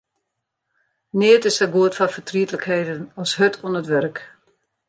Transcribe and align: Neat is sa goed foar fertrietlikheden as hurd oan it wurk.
Neat 1.19 1.43
is 1.49 1.55
sa 1.57 1.67
goed 1.75 1.93
foar 1.97 2.13
fertrietlikheden 2.17 3.01
as 3.21 3.35
hurd 3.37 3.55
oan 3.65 3.79
it 3.81 3.87
wurk. 3.91 4.17